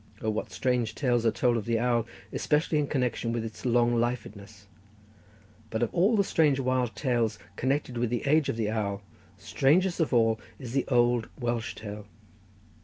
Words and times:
Oh, 0.19 0.31
what 0.31 0.51
strange 0.51 0.95
tales 0.95 1.27
are 1.27 1.31
told 1.31 1.57
of 1.57 1.65
the 1.65 1.77
owl, 1.77 2.07
especially 2.33 2.79
in 2.79 2.87
connection 2.87 3.31
with 3.31 3.45
its 3.45 3.67
long 3.67 3.93
lifedness; 3.93 4.65
but 5.69 5.83
of 5.83 5.93
all 5.93 6.15
the 6.15 6.23
strange, 6.23 6.59
wild 6.59 6.95
tales 6.95 7.37
connected 7.55 7.99
with 7.99 8.09
the 8.09 8.25
age 8.27 8.49
of 8.49 8.57
the 8.57 8.71
owl, 8.71 9.03
strangest 9.37 9.99
of 9.99 10.11
all 10.11 10.39
is 10.57 10.73
the 10.73 10.87
old 10.87 11.29
Welsh 11.39 11.75
tale. 11.75 12.07